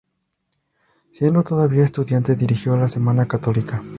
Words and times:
Siendo 1.13 1.43
todavía 1.43 1.83
estudiante 1.85 2.35
dirigió 2.35 2.75
"La 2.75 2.89
Semana 2.89 3.27
Católica". 3.27 3.83